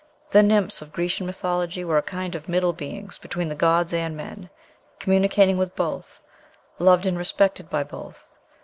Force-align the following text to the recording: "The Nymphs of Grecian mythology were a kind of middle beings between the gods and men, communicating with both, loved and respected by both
"The 0.31 0.41
Nymphs 0.41 0.81
of 0.81 0.91
Grecian 0.91 1.27
mythology 1.27 1.83
were 1.85 1.99
a 1.99 2.01
kind 2.01 2.33
of 2.33 2.49
middle 2.49 2.73
beings 2.73 3.19
between 3.19 3.49
the 3.49 3.53
gods 3.53 3.93
and 3.93 4.17
men, 4.17 4.49
communicating 4.97 5.59
with 5.59 5.75
both, 5.75 6.21
loved 6.79 7.05
and 7.05 7.19
respected 7.19 7.69
by 7.69 7.83
both 7.83 8.39